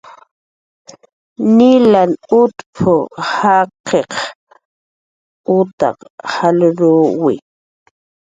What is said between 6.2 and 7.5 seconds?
jalruwi"